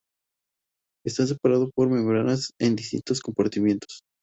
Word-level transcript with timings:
Está 1.05 1.27
separado 1.27 1.69
por 1.75 1.87
membranas 1.87 2.49
en 2.59 2.75
distintos 2.75 3.21
compartimientos. 3.21 3.99